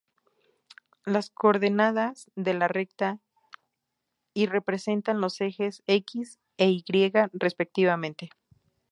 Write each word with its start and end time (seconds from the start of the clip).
Las 1.05 1.29
coordenadas 1.29 2.31
de 2.35 2.55
la 2.55 2.67
recta 2.67 3.19
y 4.33 4.47
representan 4.47 5.21
los 5.21 5.39
ejes 5.41 5.83
"x" 5.85 6.39
e 6.57 6.69
"y" 6.71 6.83
respectivamente. 7.33 8.31